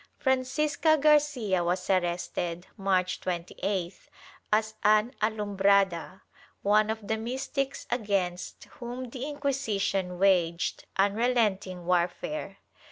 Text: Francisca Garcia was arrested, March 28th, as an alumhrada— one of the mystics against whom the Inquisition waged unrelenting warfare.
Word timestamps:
Francisca 0.17 0.97
Garcia 0.97 1.63
was 1.63 1.87
arrested, 1.87 2.65
March 2.75 3.19
28th, 3.21 4.07
as 4.51 4.73
an 4.83 5.13
alumhrada— 5.21 6.21
one 6.63 6.89
of 6.89 7.07
the 7.07 7.17
mystics 7.17 7.85
against 7.91 8.63
whom 8.79 9.11
the 9.11 9.25
Inquisition 9.27 10.17
waged 10.17 10.85
unrelenting 10.97 11.85
warfare. 11.85 12.57